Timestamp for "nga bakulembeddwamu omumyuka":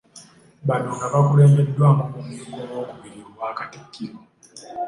0.95-2.59